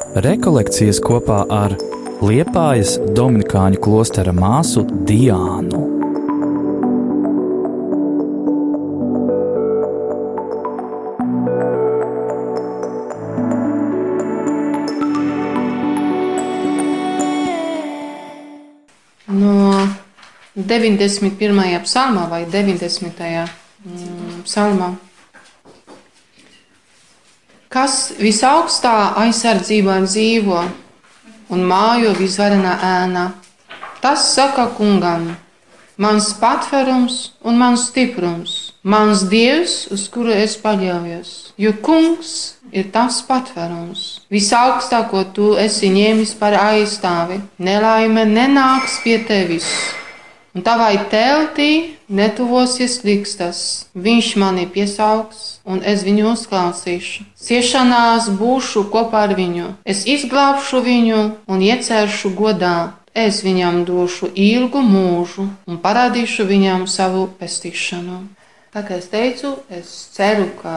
[0.00, 1.74] Rekolekcijas kopā ar
[2.24, 5.82] Liepājas Dominikāņu klostera māsu Diānu.
[19.28, 19.84] No
[20.56, 21.84] 91.
[21.84, 23.46] psalmā vai 90.
[23.84, 24.94] Mm, psalmā.
[27.80, 28.90] Kas visaugstā
[29.22, 30.56] aizsardzībā dzīvo
[31.54, 33.22] un mājo visvarenā ēnā,
[34.02, 35.30] tas saka kungam,
[35.96, 41.30] mans patverums un mans stiprums, mans dievs, uz kuru es paļaujos.
[41.56, 42.34] Jo kungs
[42.68, 44.04] ir tas patverums.
[44.28, 49.72] Visaugstāko tu esi ņēmis par aizstāvi, nelaime nenāks pie tevis.
[50.50, 53.86] Un tavai teltī netuvosies likstas.
[53.94, 57.26] Viņš mani piesaugs, un es viņu uzklausīšu.
[57.38, 59.68] Ciešanās būšu kopā ar viņu.
[59.86, 62.96] Es izglābšu viņu un ieceršu godā.
[63.14, 68.20] Es viņam došu ilgu mūžu un parādīšu viņam savu pestīšanu.
[68.70, 70.74] Tā kā es teicu, es ceru, ka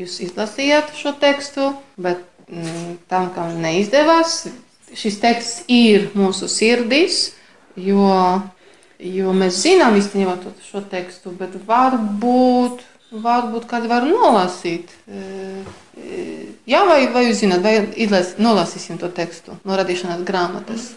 [0.00, 4.46] jūs izlasījāt šo tekstu, bet mm, tam, kam neizdevās,
[4.96, 7.34] šis teksts ir mūsu sirdīs,
[7.76, 8.08] jo,
[9.02, 10.36] jo mēs zinām īstenībā
[10.68, 14.92] šo tekstu, bet varbūt, varbūt kādu var nolasīt.
[16.68, 20.92] Jā, vai, vai jūs zināt, vai izlas, nolasīsim to tekstu no radīšanas grāmatas?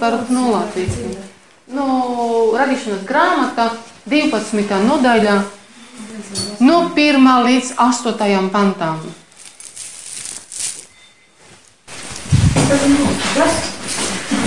[0.00, 1.14] Varbūt nolasīsim.
[1.76, 1.86] No
[2.56, 3.70] radīšanas grāmata
[4.10, 4.80] 12.
[4.88, 5.38] nodaļā
[6.64, 9.00] no 1 līdz 8 pantam.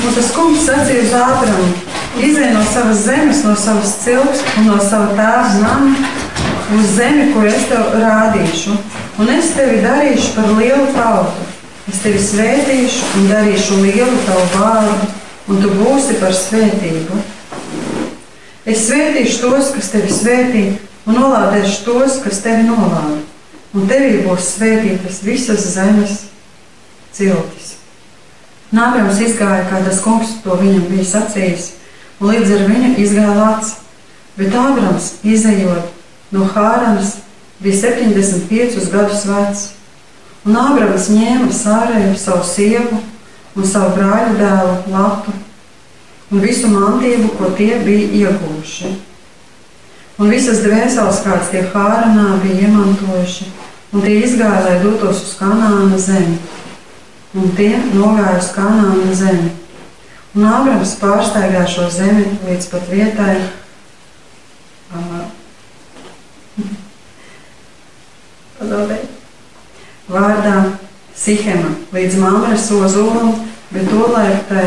[0.04, 5.16] Un tas kungs sacīja uz Izej no savas zemes, no savas cilts un no sava
[5.18, 5.96] tēva nama
[6.78, 8.76] uz zemi, kur es tev rādīšu.
[9.22, 11.50] Un es tevi darīšu par lielu tautu.
[11.90, 15.10] Es tevi svētīšu un darīšu lielu tavu vārdu,
[15.50, 17.20] un tu būsi par svētību.
[18.70, 20.64] Es svētīšu tos, kas tevi svētī,
[21.10, 23.20] un nolādēšu tos, kas tevi nolāda.
[23.74, 26.28] Un tevī būs svētītas visas zemes
[27.14, 27.74] ciltis.
[28.74, 31.74] Nākamais izgāja, kā tas kungs to viņam bija sacījis,
[32.30, 33.80] līdz ar viņu izgāja Lācis.
[34.34, 35.92] Bet Ābrams, izējot
[36.34, 37.20] no Hāranas,
[37.62, 39.64] bija 75 gadus vecs.
[40.44, 43.00] Un Ābrams ņēma sārēju savu sievu
[43.54, 45.36] un savu brāļa dēlu Latu
[46.34, 48.96] un visu mantību, ko tie bija ieguvuši.
[50.18, 53.48] Un visas dvēseles, kādas tie Hāranā bija iemantojuši,
[53.94, 56.42] un tie izgāja, lai dotos uz Kanāna zemi
[57.34, 59.52] un tie nogāja uz kanāna zemi.
[60.34, 63.36] Un Ābrams pārsteigā šo zemi līdz pat vietai.
[68.58, 69.04] Padodēļ.
[70.10, 70.56] Vārdā
[71.14, 73.36] Sihema līdz Māmras ozolam,
[73.70, 74.66] bet tolaik tai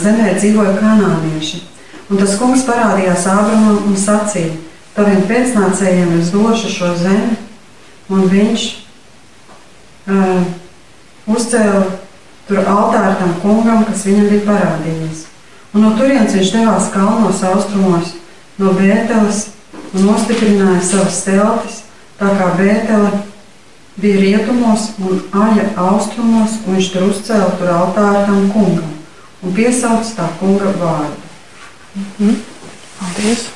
[0.00, 1.62] zemē dzīvoja kanānieši.
[2.08, 4.56] Un tas kungs parādījās Ābramam un sacīja,
[4.96, 7.36] taviem pēcnācējiem es došu šo zemi,
[8.08, 8.68] un viņš
[10.08, 10.46] uh,
[11.28, 11.97] uzcēla
[12.48, 15.24] tur altāru tam kungam, kas viņam bija parādījies.
[15.74, 18.14] Un no turienes viņš devās kalnos austrumos
[18.58, 19.48] no Bēteles
[19.92, 21.82] un nostiprināja savas teltis,
[22.18, 23.10] tā kā Bētele
[24.00, 28.94] bija rietumos un aļa austrumos, un viņš tur uzcēla tur altāru tam kungam
[29.42, 31.20] un piesauca tā kunga vārdu.
[31.94, 32.34] Mhm.
[32.98, 33.46] Paldies!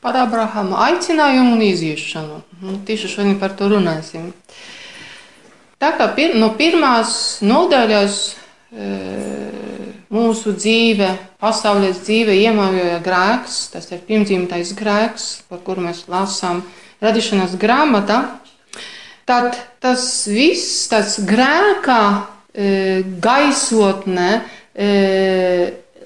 [0.00, 2.40] Par Abrahama aicinājumu un iziešanu.
[2.62, 4.32] Nu, tieši šodien par to runāsim.
[5.80, 8.88] Tā kā pir, no pirmās nodaļas e,
[10.12, 11.08] mūsu dzīve,
[11.40, 16.60] pasaules dzīve iemājoja grēks, tas ir pirmdzimtais grēks, par kuru mēs lasām
[17.00, 18.18] radīšanas grāmatā,
[19.24, 22.02] tad tas viss, tas grēkā
[22.52, 24.28] e, gaisotne
[24.76, 24.90] e,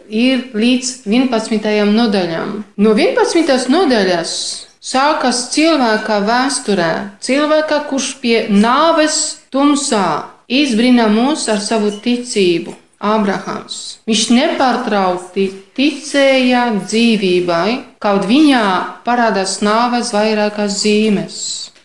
[0.07, 1.67] ir līdz 11.
[1.91, 2.55] nodaļām.
[2.79, 3.67] No 11.
[3.75, 4.37] nodaļas
[4.85, 6.93] sākas cilvēka vēsturē,
[7.25, 9.19] cilvēka, kurš pie nāves
[9.53, 10.07] tumsā
[10.49, 12.77] izbrīna mūs ar savu ticību.
[13.05, 13.99] Abrahams.
[14.09, 15.43] Viņš nepārtraukti
[15.77, 18.65] ticēja dzīvībai, kaut viņā
[19.05, 21.37] parādās nāves vairākas zīmes.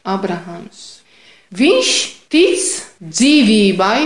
[0.08, 1.02] Abrahams.
[1.52, 1.92] Viņš
[2.32, 2.64] tic
[3.04, 4.00] dzīvībai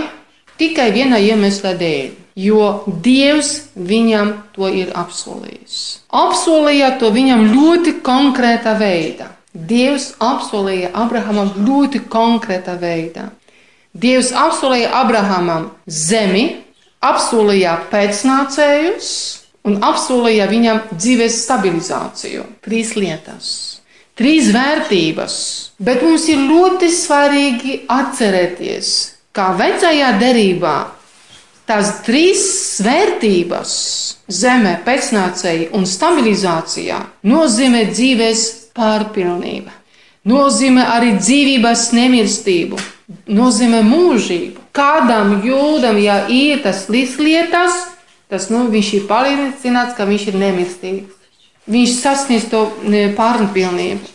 [0.58, 5.78] tikai viena iemesla dēļ, jo Dievs viņam to ir apsolījis.
[6.10, 9.30] Apsolīja to viņam ļoti konkrēta veidā.
[9.54, 13.28] Dievs apsolīja Abrahamam ļoti konkrēta veidā.
[13.94, 16.48] Dievs apsolīja Abrahamam zemi,
[16.98, 19.12] apsolīja pēcnācējus
[19.64, 22.48] un apsolīja viņam dzīves stabilizāciju.
[22.66, 23.52] Trīs lietas.
[24.14, 25.36] trīs vērtības,
[25.82, 28.90] bet mums ir ļoti svarīgi atcerēties,
[29.34, 30.76] kā vecajā derībā
[31.68, 32.42] tās trīs
[32.84, 33.72] vērtības-
[34.40, 37.00] zeme, pēcnācēji un stabilizācijā-
[37.34, 38.42] nozīmē dzīves
[38.74, 39.70] pārpilnība,
[40.26, 42.78] nozīmē arī dzīvības nemirstību,
[43.28, 44.58] nozīmē mūžību.
[44.74, 47.72] Kādam jūdam, ja ir tas lietas,
[48.28, 51.12] tas nu, viņš ir pārliecināts, ka viņš ir nemirstīgs.
[51.70, 52.66] Viņš sasniedz to
[53.16, 54.13] pārpilnību.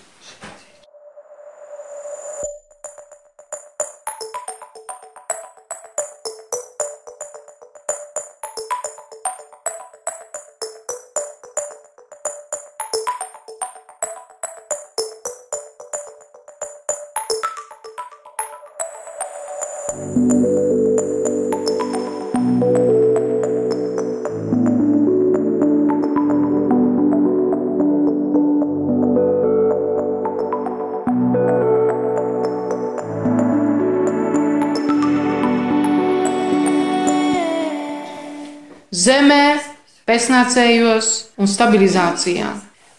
[38.99, 39.43] Zemē,
[40.09, 41.09] pēcnācējos
[41.39, 42.49] un stabilizācijā.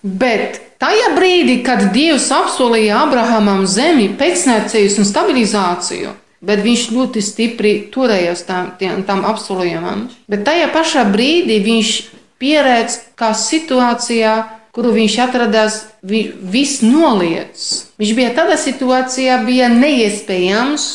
[0.03, 6.15] Bet tajā brīdī, kad Dievs apsolīja Abrahamam zemi, pēcnācējus un stabilizāciju,
[6.47, 10.07] bet viņš ļoti stipri turējās tam, tam apsolījumam.
[10.31, 11.93] Bet tajā pašā brīdī viņš
[12.41, 14.35] pieredz, kā situācijā,
[14.73, 17.61] kuru viņš atradās, vi, viss noliec.
[18.01, 20.91] Viņš bija tādā situācijā, bija neiespējams,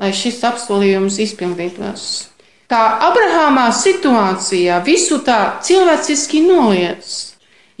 [0.00, 2.10] lai šis apsolījums izpildītos
[2.70, 7.08] tā Abrahāmā situācijā visu tā cilvēciski noliec.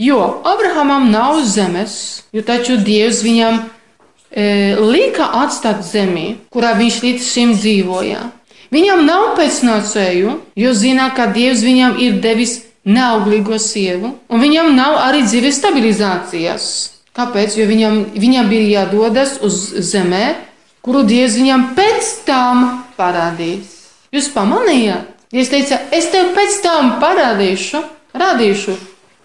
[0.00, 7.26] Jo Abrahamam nav zemes, jo taču Dievs viņam e, lika atstāt zemi, kurā viņš līdz
[7.26, 8.22] šim dzīvoja.
[8.70, 14.96] Viņam nav pēcnācēju, jo zina, ka Dievs viņam ir devis neauglīgo sievu, un viņam nav
[15.04, 16.70] arī dzīves stabilizācijas.
[17.12, 17.58] Kāpēc?
[17.58, 19.58] Jo viņam, viņam bija jādodas uz
[19.90, 20.38] zemē,
[20.80, 22.64] kuru Dievs viņam pēc tam
[22.96, 23.79] parādīs.
[24.14, 25.16] Jūs pamanījāt?
[25.30, 27.84] Jūs teicāt, es tev pēc tam parādīšu,
[28.18, 28.74] rādīšu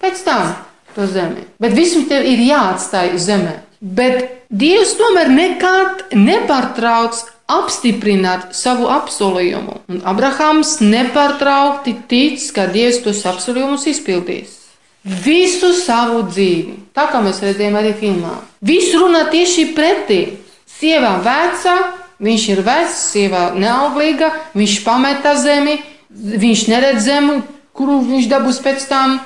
[0.03, 0.51] pēc tam
[0.93, 1.47] to zemi.
[1.59, 3.55] Bet visam tev ir jāatstāj zemē.
[3.81, 7.17] Bet Dievs tomēr nekad nepārtrauc
[7.51, 9.79] apstiprināt savu apsolījumu.
[9.89, 14.61] Un Abrahams nepārtraukti tic, ka Dievs tos apsolījumus izpildīs.
[15.05, 18.39] Visu savu dzīvi, tā kā mēs redzējām arī filmā.
[18.65, 20.21] Viss runā tieši pretī.
[20.65, 21.75] Sieva veca,
[22.23, 27.41] Viņš ir vecs, sieva neauglīga, viņš pameta zemi, viņš neredz zemi,
[27.75, 29.19] kuru viņš dabūs pēc tam.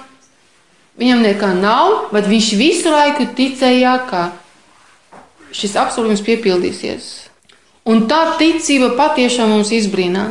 [1.00, 4.24] Viņam nekā nav, bet viņš visu laiku ticēja, ka
[5.56, 7.10] šis apsolījums piepildīsies.
[7.90, 10.26] Un tā ticība patiešām mums izbrīnā.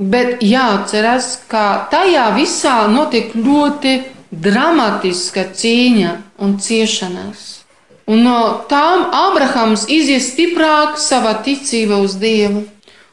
[0.00, 3.98] Bet jāatcerās, ka tajā visā notiek ļoti
[4.32, 7.59] dramatiska cīņa un ciešanās.
[8.08, 8.38] Un no
[8.70, 12.64] tām Abrahams izies stiprāk savā ticībā uz Dievu.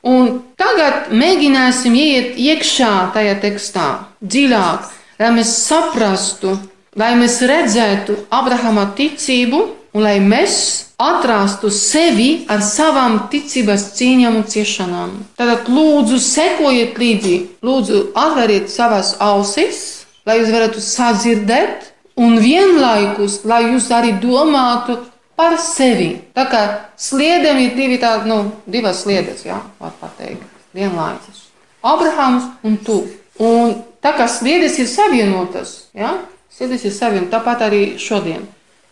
[0.07, 3.87] Un tagad mēģināsim iet iekšā tajā tekstā,
[4.23, 6.53] dziļāk, lai mēs saprastu,
[6.95, 9.63] lai mēs redzētu Abrahama ticību
[9.97, 15.11] un lai mēs atrastu sevi ar savām ticības cīņām un ciešanām.
[15.37, 19.83] Tad lūdzu, sekojiet līdzi, lūdzu, atveriet savas ausis,
[20.25, 24.97] lai jūs varētu sadzirdēt un vienlaikus, lai jūs arī domātu
[25.37, 26.09] par sevi.
[26.33, 26.63] Tā kā
[26.97, 30.43] sliedēm ir divi tādi, nu, divas sliedes, jā, var pateikt,
[30.75, 31.45] vienlaikus.
[31.85, 33.03] Abrahams un tu.
[33.37, 36.15] Un tā kā sliedes ir savienotas, jā,
[36.49, 38.47] sliedes ir savienotas, tāpat arī šodien.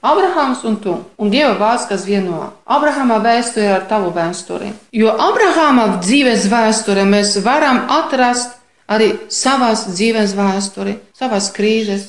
[0.05, 2.51] Abrahams un tu, un Dieva vārds, kas vieno.
[2.69, 4.69] Abrahama vēsture ar tavu vēsturi.
[4.93, 12.05] Jo Abrahama dzīves vēsture mēs varam atrast arī savās dzīves vēsturi, savās krīzes,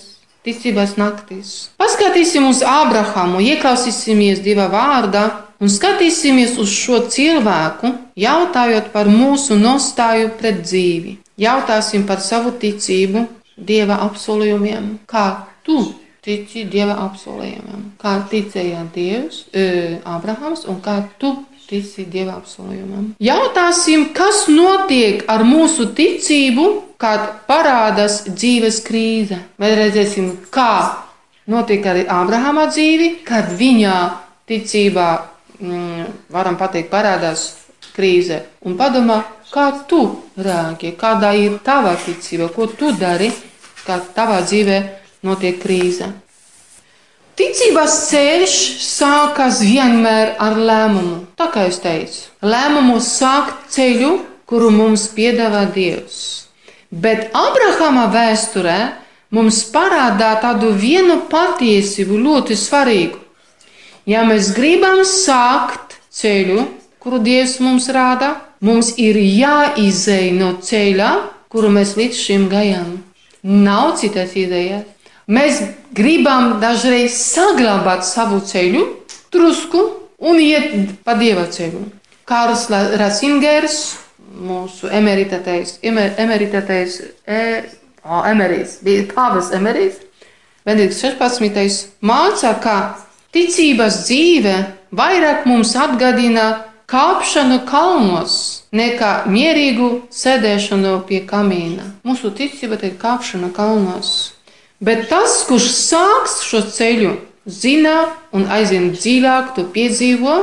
[0.47, 1.53] ticības naktīs.
[1.81, 5.27] Paskatīsim uz Abrahamu, ieklausīsimies Dieva vārdā
[5.61, 11.19] un skatīsimies uz šo cilvēku, jautājot par mūsu nostāju pret dzīvi.
[11.41, 13.27] Jautāsim par savu ticību
[13.57, 15.27] Dieva apsolījumiem, kā
[15.65, 15.81] tu
[16.25, 21.33] tici Dieva apsolījumiem, kā ticēja Dievs, e, Abrahams un kā tu
[21.67, 23.15] tici Dieva apsolījumam.
[23.23, 26.67] Jautāsim, kas notiek ar mūsu ticību
[27.01, 29.39] kad parādās dzīves krīze.
[29.61, 30.97] Mēs redzēsim, kā
[31.53, 33.95] notiek arī Ābrahama dzīve, kad viņa
[34.49, 35.09] ticībā,
[35.61, 37.49] mm, varam teikt, parādās
[37.97, 38.43] krīze.
[38.65, 40.03] Un padomā, kā tu
[40.37, 43.31] rēģē, kāda ir tava ticība, ko tu dari,
[43.87, 44.81] kad tavā dzīvē
[45.23, 46.09] notiek krīze.
[47.37, 51.19] Ticības ceļš sākas vienmēr ar lēmumu.
[51.37, 54.15] Tā kā es teicu, lēmumu sākt ceļu,
[54.49, 56.47] kuru mums piedāvā Dievs.
[56.89, 58.79] Bet Abrahama vēsturē
[59.37, 63.21] mums parādā tādu vienu patiesību ļoti svarīgu.
[64.09, 66.65] Ja mēs gribam sākt ceļu,
[67.05, 68.33] kuru Dievs mums rāda,
[68.65, 71.13] mums ir jāizej no ceļa,
[71.53, 72.95] kuru mēs līdz šim gājām.
[73.45, 74.96] Nav citas idejas.
[75.27, 75.61] Mēs
[75.97, 78.85] gribam dažreiz saglabāt savu ceļu,
[79.35, 79.83] drusku
[80.23, 81.83] un iet pa dieva ceļu.
[82.27, 83.81] Kārls Rasingers,
[84.37, 87.43] mūsu emeritētais, emeritētais, e,
[88.05, 90.03] o, emerīs, bija pāvis emerīs,
[90.67, 91.75] Benedikts 16.
[92.03, 92.77] māca, ka
[93.31, 94.55] ticības dzīve
[94.99, 96.47] vairāk mums atgādina
[96.91, 101.87] kāpšanu kalnos nekā mierīgu sēdēšanu pie kamīna.
[102.03, 104.36] Mūsu ticība ir kāpšana kalnos.
[104.81, 107.15] Bet tas, kurš sāks šo ceļu,
[107.49, 110.43] zina un aizvien dziļāk to piedzīvo,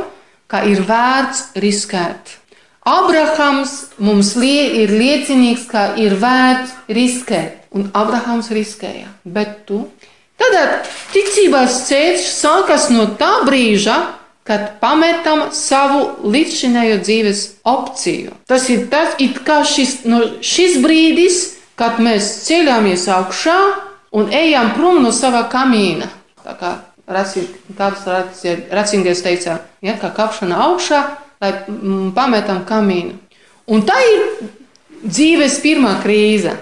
[0.50, 2.40] ka ir vērts riskēt.
[2.84, 9.08] Abrahams mums lie, ir liecinieks, ka ir vērts riskēt, un Abrahams riskēja.
[9.24, 9.86] Bet tu?
[10.42, 13.96] Tad ticības ceļš sākas no tā brīža,
[14.44, 18.34] kad pametam savu līdzinējo dzīves opciju.
[18.50, 19.16] Tas ir tas,
[19.72, 21.40] šis, no šis brīdis,
[21.80, 23.60] kad mēs ceļamies augšā
[24.14, 26.08] un ejam prom no sava kamīna.
[26.44, 26.74] Tā kā
[27.08, 31.00] Racingers teica, ja, kā kapšana augšā,
[31.44, 33.18] lai mm, pametam kamīnu.
[33.74, 34.28] Un tā ir
[35.04, 36.56] dzīves pirmā krīze.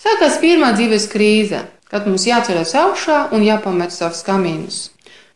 [0.00, 4.88] Sākās pirmā dzīves krīze, kad mums jāceļas augšā un jāpamet savus kamīnus.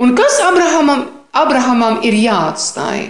[0.03, 3.09] Un kas Abrahamam, Abrahamam ir jāatstāj?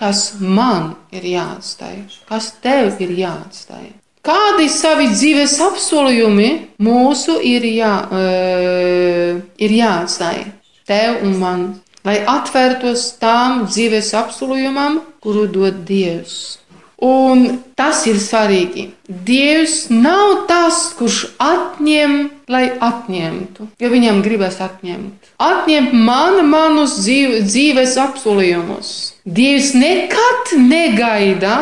[0.00, 2.06] Kas man ir jāatstāj?
[2.28, 3.90] Kas tev ir jāatstāj?
[4.20, 6.50] Kādi savi dzīves apsolījumi
[6.84, 10.42] mūsu ir, jā, uh, ir jāatstāj
[10.90, 11.66] tev un man,
[12.04, 16.58] lai atvērtos tām dzīves apsolījumam, kuru dod Dievs.
[17.00, 17.46] Un
[17.80, 18.90] tas ir svarīgi.
[19.08, 22.16] Dievs nav tas, kurš atņem,
[22.52, 25.30] lai atņemtu, jo viņam gribas atņemt.
[25.40, 28.90] Atņemt man manus dzīves apsolījumus.
[29.24, 31.56] Dievs nekad negaida,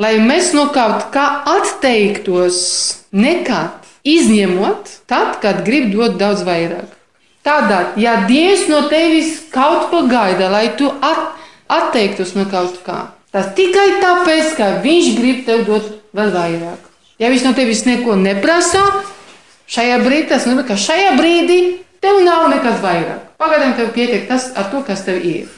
[0.00, 1.24] lai mēs no kaut kā
[1.54, 2.58] atteiktos,
[3.14, 6.90] nekad izņemot, tad, kad grib dot daudz vairāk.
[7.44, 11.36] Tādēļ, ja Dievs no tevis kaut ko gaida, lai tu at,
[11.68, 16.90] atteiktos no kaut kā, tas tikai tāpēc, ka Viņš grib tev dot vēl vairāk.
[17.20, 18.82] Ja Viņš no tevis neko neprasa,
[19.70, 21.60] šajā brīdī tas nozīmē, ka šajā brīdī
[22.04, 23.28] tev nav nekas vairāk.
[23.40, 25.52] Pagaidām tev pietiek tas ar to, kas tev ir.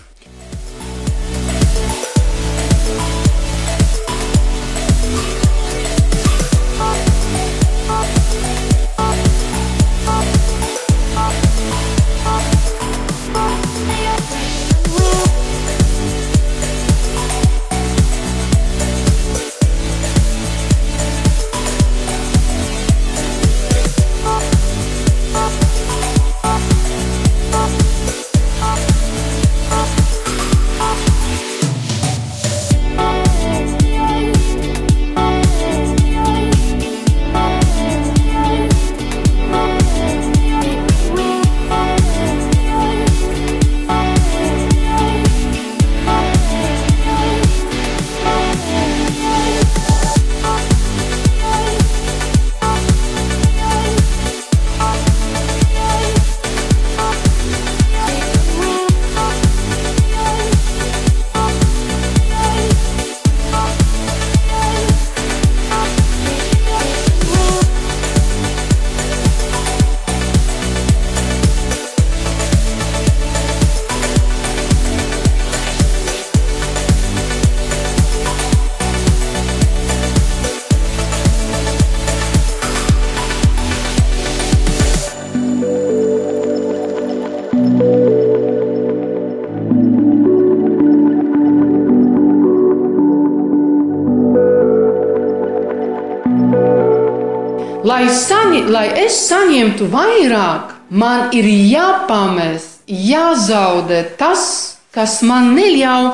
[97.86, 104.46] Lai, saņi, lai es saņemtu vairāk, man ir jāpamest, jāzaudē tas,
[104.90, 106.08] kas man neļauj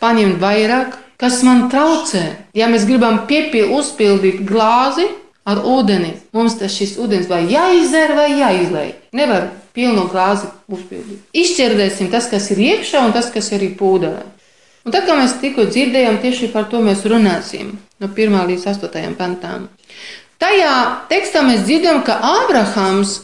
[0.00, 2.22] paņemt vairāk, kas man traucē.
[2.56, 5.04] Ja mēs gribam piepildīt, uzpildīt glāzi
[5.44, 8.86] ar ūdeni, mums tas šis ūdens vai jāizdzer vai jāizlai.
[9.12, 11.20] Nevar pilnu glāzi uzpildīt.
[11.36, 14.24] Izšķirdēsim tas, kas ir iekšā un tas, kas ir pūdelē.
[14.84, 17.72] Un tā kā mēs tikko dzirdējām, tieši par to mēs runāsim
[18.02, 19.68] no 1 līdz 8 pantām.
[20.42, 20.74] Tajā
[21.08, 23.22] tekstā mēs dzirdam, ka Ābrahams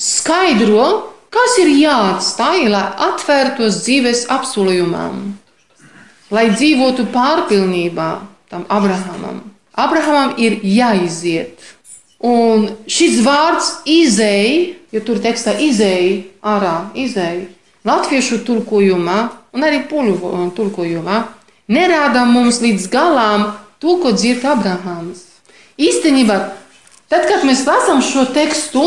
[0.00, 5.36] skaidro, kas ir jāatstāj, lai atvērtos dzīves apsolījumam,
[6.34, 8.10] lai dzīvotu pārpilnībā
[8.50, 9.44] tam Abrahamam.
[9.76, 11.60] Abrahamam ir jāiziet.
[12.24, 17.44] Un šis vārds izēja, jo tur tekstā izēja ārā, izēja,
[17.86, 19.18] latviešu tulkojumā
[19.56, 21.20] un arī poļu tulkojumā
[21.72, 23.48] nerāda mums līdz galam
[23.80, 25.24] to, ko dzird Abrahams.
[25.80, 26.36] Īstenībā,
[27.10, 28.84] tad, kad mēs lasām šo tekstu,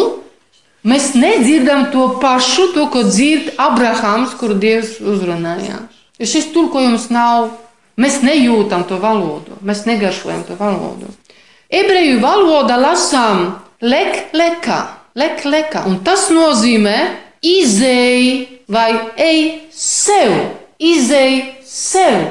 [0.88, 5.83] mēs nedzirdam to pašu, to, ko dzird Abrahams, kuru Dievs uzrunāja.
[6.19, 7.51] Jo šis tulkojums nav,
[7.99, 11.11] mēs nejūtam to valodu, mēs negaršojam to valodu.
[11.69, 14.79] Ebreju valodā lasām lek, leka,
[15.15, 16.97] lek, leka, un tas nozīmē
[17.45, 19.41] izēj vai ej
[19.73, 20.35] sev,
[20.79, 22.29] izēj sev.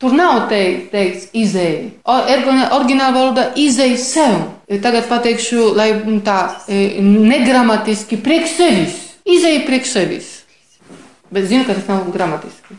[0.00, 1.74] Tur nav teikts, izēj.
[2.08, 4.38] Originālā valodā izēj sev.
[4.80, 5.90] Tagad pateikšu, lai
[6.24, 8.94] tā e, negramatiski priekš sevis.
[9.28, 10.30] Izēj priekš sevis.
[11.30, 12.78] Bet zinu, ka tas nav gramatiski.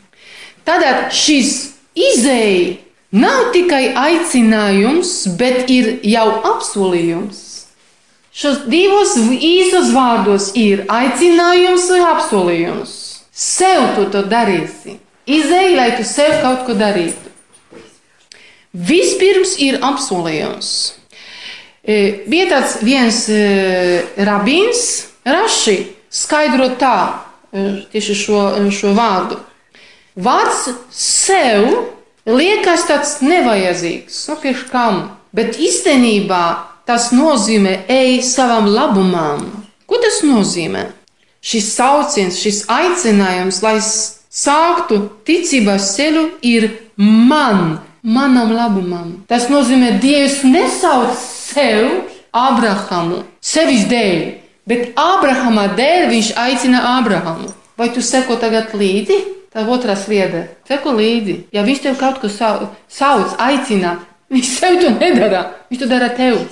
[0.66, 1.54] Tātad šis
[1.94, 2.80] izēj
[3.14, 6.26] nav tikai aicinājums, bet ir jau
[6.56, 7.51] apsolījums.
[8.32, 12.94] Šos divos īsos vārdos ir aicinājums un apsolījums.
[13.32, 14.98] Sev tu to darīsi.
[15.28, 17.32] Izēj, lai tu sev kaut ko darītu.
[18.72, 20.72] Vispirms ir apsolījums.
[21.84, 23.42] E, bija tāds viens e,
[24.24, 25.76] rabīns, Raši,
[26.10, 26.98] skaidro tā,
[27.52, 28.42] e, tieši šo,
[28.74, 29.38] šo vārdu.
[30.16, 31.68] Vārds sev
[32.26, 35.04] liekas tāds nevajadzīgs, nu, priekš kam,
[35.36, 39.46] bet īstenībā tas nozīmē ej savam labumam.
[39.88, 40.90] Ko tas nozīmē?
[41.42, 46.68] Šis sauciens, šis aicinājums, lai sāktu ticības ceļu, ir
[47.00, 49.16] man, manam labumam.
[49.32, 51.88] Tas nozīmē, Dievs nesauc sev
[52.36, 54.22] Abrahamu sevis dēļ,
[54.68, 57.56] bet Abrahama dēļ viņš aicina Abrahamu.
[57.80, 59.24] Vai tu seko tagad līdzi?
[59.52, 60.46] Tā otrā sliede.
[60.68, 61.46] Seko līdzi.
[61.56, 63.98] Ja viņš tev kaut ko sauc, aicina,
[64.32, 65.48] viņš sev to nedara.
[65.72, 66.44] Viņš to dara tev.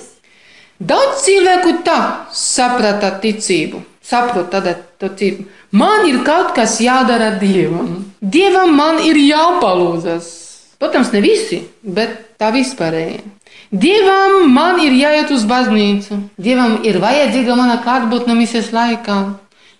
[0.80, 1.98] Daudz cilvēku tā
[2.32, 3.82] saprata ticību.
[4.00, 5.44] Saprot tādā ticību.
[5.76, 8.06] Man ir kaut kas jādara Dievam.
[8.20, 10.30] Dievam man ir jāpalūdzas.
[10.80, 13.20] Protams, ne visi, bet tā vispārēji.
[13.70, 16.16] Dievam man ir jāiet uz baznīcu.
[16.40, 19.20] Dievam ir vajadzīga mana klātbūtne misijas laikā.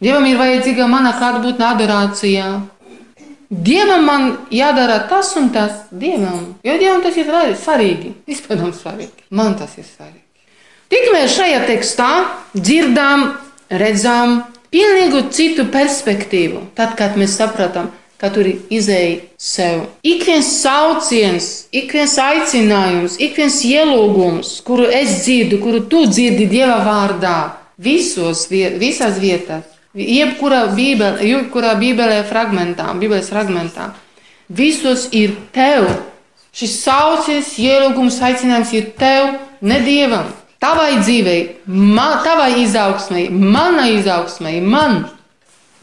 [0.05, 2.55] Dievam ir vajadzīga mana klātbūtne adorācijā.
[3.51, 5.87] Dievam man jādara tas un tas.
[5.91, 8.19] Dievam, jo Dievam tas ir svarīgi.
[8.29, 9.31] Vispār svarīgi.
[9.33, 10.20] Man tas ir svarīgi.
[10.91, 12.11] Tikmēr šajā tekstā
[12.57, 13.29] dzirdām,
[13.71, 14.41] redzam,
[14.75, 16.65] pilnīgi citu perspektīvu.
[16.75, 19.85] Tad, kad mēs saprotam, ka tur ir izēja sev.
[20.03, 26.49] Ik viens sauciens, ik viens aicinājums, ik viens ielūgums, kuru es dzirdu, kuru tu dzirdi
[26.51, 27.37] Dieva vārdā,
[27.81, 33.93] visos, visās vietās, jebkurā bībelē, jebkurā bībelē fragmentā, bībeles fragmentā,
[34.51, 35.87] visos ir tev.
[36.51, 40.40] Šis sauciens, ielūgums, aicinājums ir tev, ne Dievam.
[40.61, 41.41] Tavai dzīvei,
[41.73, 45.07] man, tavai izaugsmai, manai izaugsmai, man.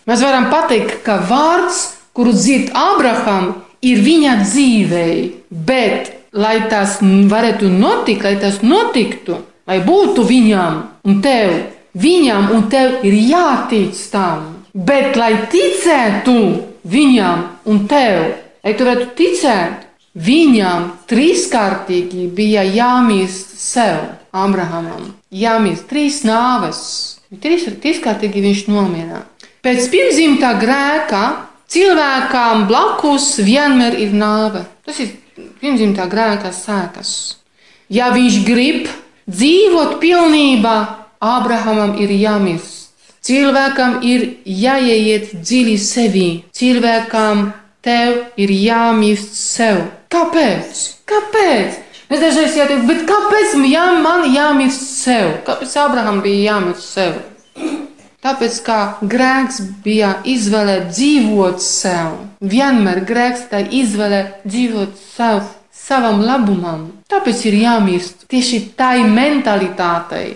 [0.05, 1.79] Mēs varam pateikt, ka vārds,
[2.13, 5.17] kuru dzird Abraham, ir viņa dzīvei,
[5.49, 10.77] bet, lai tas varētu notikt, lai tas notiktu, lai būtu viņam
[11.09, 11.57] un tev,
[11.97, 14.45] viņam un tev ir jātic tam.
[14.77, 16.37] Bet, lai ticētu
[16.85, 18.27] viņam un tev,
[18.61, 19.86] lai tu varētu ticēt,
[20.17, 24.17] viņam trīskārtīgi bija jāmīst sev.
[24.37, 25.13] Abrahamam.
[25.33, 26.79] Jāmīst trīs nāves,
[27.41, 29.23] trīs, trīskārtīgi viņš nomierā.
[29.65, 31.23] Pēc pirmzimtā grēka
[31.71, 34.63] cilvēkām blakus vienmēr ir nāve.
[34.85, 35.15] Tas ir
[35.61, 37.11] pirmzimtā grēka sēkas.
[37.89, 38.87] Ja viņš grib
[39.27, 40.77] dzīvot pilnībā,
[41.17, 42.91] Abrahamam ir jāmirst.
[43.25, 46.27] Cilvēkam ir jāieiet dziļi sevi.
[46.55, 47.49] Cilvēkam
[47.83, 49.81] tev ir jāmirst sev.
[50.13, 50.83] Kāpēc?
[51.09, 51.81] Kāpēc?
[52.07, 55.33] Mēs dažreiz jāteikt, bet kāpēc jā, man jāmirst sev?
[55.47, 57.17] Kāpēc Abraham bija jāmirst sev?
[58.23, 62.15] Tāpēc, kā grēks bija izvēle dzīvot sev.
[62.39, 66.87] Vienmēr grēks tā izvēle dzīvot sev, savam labumam.
[67.11, 70.33] Tāpēc ir jāmirst tieši tai mentalitātei.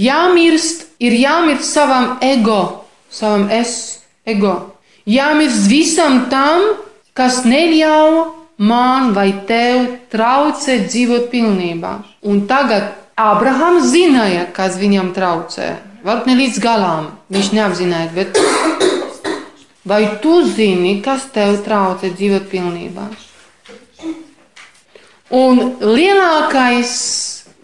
[0.00, 4.54] Jāmirst, ir jāmirst savam ego, savam es, ego.
[5.04, 6.62] Jāmirst visam tam,
[7.12, 8.20] kas neļauj
[8.60, 11.92] man vai tev traucēt dzīvot pilnībā.
[12.28, 15.72] Un tagad Abrahams zināja, kas viņam traucē.
[16.04, 18.38] Varbūt ne līdz galam, viņš neapzināja, bet
[19.84, 23.10] vai tu zini, kas tev traucē dzīvot pilnībā?
[25.36, 26.94] Un lielākais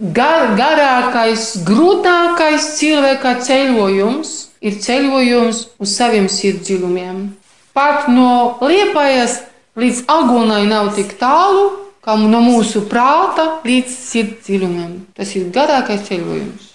[0.01, 4.35] gar, garākais, grūtākais cilvēka ceļojums
[4.67, 7.25] ir ceļojums uz saviem sirdsdziļumiem.
[7.77, 9.41] Pat no liepājas
[9.77, 11.69] līdz agonai nav tik tālu,
[12.05, 14.95] kā no mūsu prāta līdz sirdsdziļumiem.
[15.17, 16.73] Tas ir garākais ceļojums.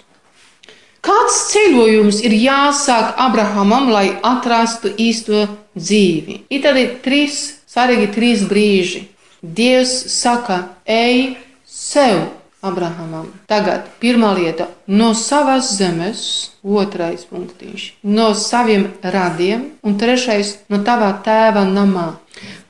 [1.02, 6.44] Kāds ceļojums ir jāsāk Abrahamam, lai atrastu īsto dzīvi?
[6.46, 9.08] Ir tādi trīs, svarīgi trīs brīži.
[9.42, 11.34] Dievs saka, ej
[11.66, 12.41] sev!
[12.62, 13.26] Abrahamam.
[13.50, 14.68] Tagad pirmā lieta-
[15.00, 22.16] no savas zemes, otrais punktiņš- no saviem radiem, un trešais- no tava tēva namā.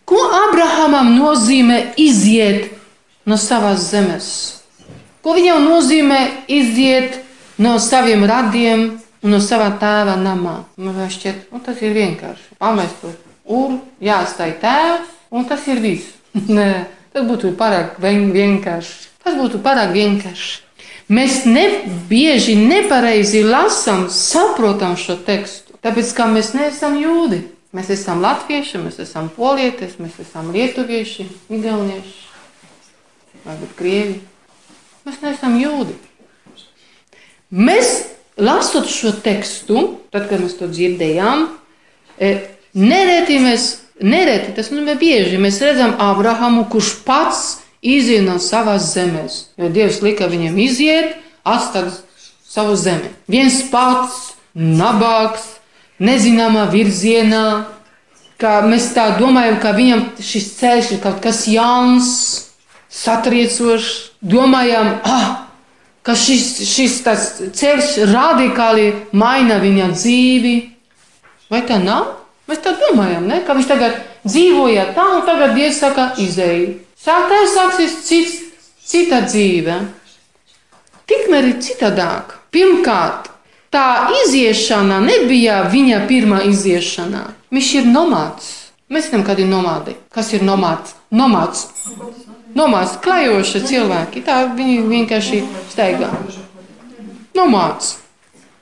[0.04, 0.16] Ko
[0.48, 2.70] Abrahamam nozīmē iziet
[3.26, 4.26] no savas zemes?
[5.22, 7.20] Ko viņam nozīmē iziet
[7.58, 10.64] no saviem radiem un no sava tēva namā?
[10.76, 12.56] Man šķiet, nu, tas ir vienkārši.
[12.58, 13.12] Pamest to
[13.44, 16.16] uru, jāstāj tēvs, un tas ir viss.
[16.56, 19.11] Nē, tas būtu pārāk vienkārši.
[19.22, 20.60] Tas būtu pārāk vienkārši.
[21.12, 21.64] Mēs ne,
[22.08, 27.42] bieži nepareizi lasām, saprotam šo tekstu, tāpēc ka mēs neesam jūdi.
[27.72, 31.24] Mēs esam latvieši, mēs esam polietis, mēs esam lietuvieši,
[31.56, 32.18] igaunieši,
[33.46, 34.18] varbūt krievi.
[35.06, 35.96] Mēs neesam jūdi.
[37.52, 37.94] Mēs,
[38.36, 41.46] lasot šo tekstu, tad, kad mēs to dzirdējām,
[42.20, 42.30] e,
[42.76, 43.66] nereti mēs,
[44.04, 49.46] nereti, tas nozīmē bieži, mēs redzam Abrahamu, kurš pats iziet no savas zemes.
[49.58, 52.02] Jo Dievs lika viņam iziet, atstāt
[52.46, 53.10] savu zemi.
[53.28, 55.58] Viens pats, nabāks,
[56.02, 57.44] nezināmā virzienā,
[58.40, 62.08] ka mēs tā domājam, ka viņam šis ceļš ir kaut kas jauns,
[62.92, 64.10] satriecošs.
[64.22, 65.48] Domājam, ah,
[66.06, 67.00] ka šis, šis
[67.58, 70.54] ceļš radikāli maina viņa dzīvi.
[71.50, 72.18] Vai tā nav?
[72.46, 73.40] Mēs tā domājam, ne?
[73.46, 76.74] ka viņš tagad dzīvoja tā, un tagad Dievs saka, izēju.
[77.02, 78.34] Sākās sāksies cits,
[78.86, 79.74] cita dzīve.
[81.10, 82.36] Tikmēr ir citādāk.
[82.54, 83.26] Pirmkārt,
[83.74, 83.86] tā
[84.20, 87.24] iziešana nebija viņa pirmā iziešana.
[87.50, 88.52] Viņš ir nomāds.
[88.92, 89.96] Mēs zinām, kādi ir nomādi.
[90.14, 90.94] Kas ir nomāds?
[91.10, 91.64] Nomāds.
[92.54, 94.22] Nomāds, klajoši cilvēki.
[94.22, 96.12] Tā viņi vienkārši staigā.
[97.34, 97.96] Nomāds.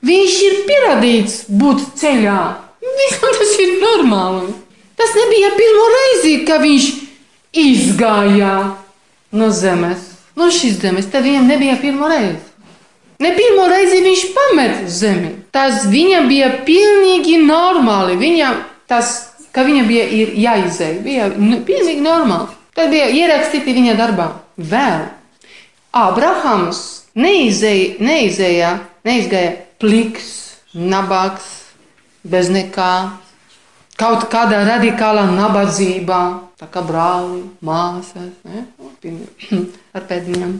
[0.06, 2.40] Viņš ir pieradīts būt ceļā.
[2.80, 4.56] Viņam tas ir normāli.
[4.96, 6.90] Tas nebija pirmo reizi, ka viņš
[7.56, 8.54] izgāja
[9.32, 10.06] no zemes,
[10.38, 11.08] no šīs zemes.
[11.10, 12.38] Tad viņam nebija pirmo reizi.
[13.20, 15.34] Ne pirmo reizi viņš pamet zemi.
[15.52, 18.16] Tas viņam bija pilnīgi normāli.
[18.20, 19.12] Viņam tas,
[19.52, 20.06] ka viņam bija
[20.46, 22.56] jāizēj, bija pilnīgi normāli.
[22.74, 24.30] Tas bija ierakstīti viņa darbā.
[24.56, 25.08] Vēl
[25.96, 26.80] Abrahams
[27.18, 28.70] neizēja, neizēja,
[29.04, 30.30] neizgāja pliks,
[30.72, 31.48] nabaks,
[32.22, 32.92] bez nekā,
[34.00, 36.20] kaut kādā radikālā nabadzībā,
[36.60, 38.64] tā kā brāli, māsas, ne?
[39.96, 40.56] ar pēdiņām.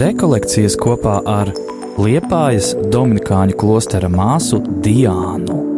[0.00, 1.54] Rekolekcijas kopā ar
[2.00, 5.69] Liepājas Dominikāņu klostera māsu Diānu.